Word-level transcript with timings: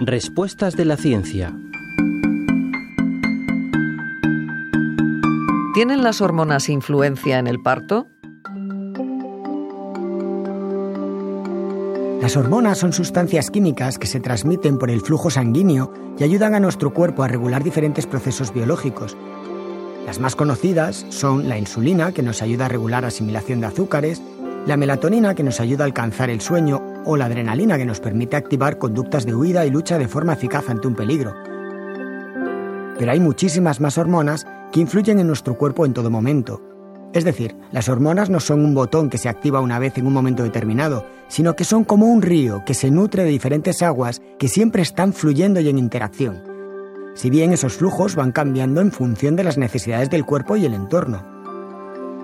Respuestas 0.00 0.76
de 0.76 0.84
la 0.84 0.96
ciencia. 0.96 1.52
¿Tienen 5.74 6.04
las 6.04 6.20
hormonas 6.20 6.68
influencia 6.68 7.40
en 7.40 7.48
el 7.48 7.60
parto? 7.60 8.06
Las 12.22 12.36
hormonas 12.36 12.78
son 12.78 12.92
sustancias 12.92 13.50
químicas 13.50 13.98
que 13.98 14.06
se 14.06 14.20
transmiten 14.20 14.78
por 14.78 14.90
el 14.90 15.00
flujo 15.00 15.30
sanguíneo 15.30 15.92
y 16.16 16.22
ayudan 16.22 16.54
a 16.54 16.60
nuestro 16.60 16.94
cuerpo 16.94 17.24
a 17.24 17.28
regular 17.28 17.64
diferentes 17.64 18.06
procesos 18.06 18.54
biológicos. 18.54 19.16
Las 20.06 20.20
más 20.20 20.36
conocidas 20.36 21.06
son 21.08 21.48
la 21.48 21.58
insulina, 21.58 22.12
que 22.12 22.22
nos 22.22 22.40
ayuda 22.40 22.66
a 22.66 22.68
regular 22.68 23.02
la 23.02 23.08
asimilación 23.08 23.60
de 23.60 23.66
azúcares, 23.66 24.22
la 24.68 24.76
melatonina, 24.76 25.34
que 25.34 25.42
nos 25.42 25.60
ayuda 25.60 25.84
a 25.84 25.86
alcanzar 25.86 26.28
el 26.28 26.42
sueño, 26.42 26.82
o 27.06 27.16
la 27.16 27.24
adrenalina, 27.24 27.78
que 27.78 27.86
nos 27.86 28.00
permite 28.00 28.36
activar 28.36 28.76
conductas 28.76 29.24
de 29.24 29.34
huida 29.34 29.64
y 29.64 29.70
lucha 29.70 29.96
de 29.96 30.08
forma 30.08 30.34
eficaz 30.34 30.68
ante 30.68 30.86
un 30.86 30.94
peligro. 30.94 31.34
Pero 32.98 33.10
hay 33.10 33.18
muchísimas 33.18 33.80
más 33.80 33.96
hormonas 33.96 34.46
que 34.70 34.80
influyen 34.80 35.20
en 35.20 35.26
nuestro 35.26 35.56
cuerpo 35.56 35.86
en 35.86 35.94
todo 35.94 36.10
momento. 36.10 36.60
Es 37.14 37.24
decir, 37.24 37.56
las 37.72 37.88
hormonas 37.88 38.28
no 38.28 38.40
son 38.40 38.62
un 38.62 38.74
botón 38.74 39.08
que 39.08 39.16
se 39.16 39.30
activa 39.30 39.62
una 39.62 39.78
vez 39.78 39.96
en 39.96 40.06
un 40.06 40.12
momento 40.12 40.42
determinado, 40.42 41.06
sino 41.28 41.56
que 41.56 41.64
son 41.64 41.84
como 41.84 42.04
un 42.04 42.20
río 42.20 42.62
que 42.66 42.74
se 42.74 42.90
nutre 42.90 43.24
de 43.24 43.30
diferentes 43.30 43.80
aguas 43.80 44.20
que 44.38 44.48
siempre 44.48 44.82
están 44.82 45.14
fluyendo 45.14 45.60
y 45.60 45.70
en 45.70 45.78
interacción. 45.78 46.42
Si 47.14 47.30
bien 47.30 47.54
esos 47.54 47.72
flujos 47.72 48.16
van 48.16 48.32
cambiando 48.32 48.82
en 48.82 48.92
función 48.92 49.34
de 49.34 49.44
las 49.44 49.56
necesidades 49.56 50.10
del 50.10 50.26
cuerpo 50.26 50.56
y 50.56 50.66
el 50.66 50.74
entorno. 50.74 51.37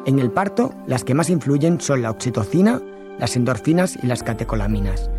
En 0.07 0.19
el 0.19 0.31
parto, 0.31 0.75
las 0.87 1.03
que 1.03 1.15
más 1.15 1.31
influyen 1.31 1.81
son 1.81 2.03
la 2.03 2.11
oxitocina, 2.11 2.81
las 3.19 3.37
endorfinas 3.37 3.99
y 4.03 4.07
las 4.07 4.23
catecolaminas. 4.23 5.11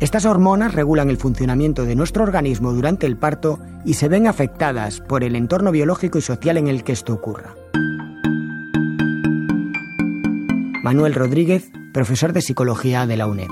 Estas 0.00 0.26
hormonas 0.26 0.74
regulan 0.74 1.10
el 1.10 1.16
funcionamiento 1.16 1.84
de 1.84 1.96
nuestro 1.96 2.22
organismo 2.22 2.72
durante 2.72 3.06
el 3.06 3.16
parto 3.16 3.58
y 3.84 3.94
se 3.94 4.08
ven 4.08 4.28
afectadas 4.28 5.00
por 5.00 5.24
el 5.24 5.34
entorno 5.34 5.72
biológico 5.72 6.18
y 6.18 6.22
social 6.22 6.56
en 6.56 6.68
el 6.68 6.84
que 6.84 6.92
esto 6.92 7.14
ocurra. 7.14 7.54
Manuel 10.84 11.14
Rodríguez, 11.14 11.72
profesor 11.92 12.32
de 12.32 12.40
Psicología 12.40 13.06
de 13.06 13.16
la 13.16 13.26
UNED. 13.26 13.48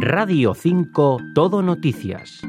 Radio 0.00 0.54
5 0.54 1.18
Todo 1.32 1.62
Noticias. 1.62 2.42